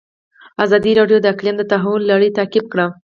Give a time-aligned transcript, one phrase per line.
[0.63, 2.85] ازادي راډیو د اقلیم د تحول لړۍ تعقیب کړې.